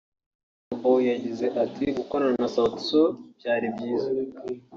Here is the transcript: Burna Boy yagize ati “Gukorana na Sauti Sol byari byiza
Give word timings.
Burna 0.67 0.81
Boy 0.81 1.01
yagize 1.11 1.45
ati 1.63 1.85
“Gukorana 1.97 2.33
na 2.41 2.47
Sauti 2.53 2.81
Sol 2.89 3.11
byari 3.37 3.65
byiza 3.73 4.09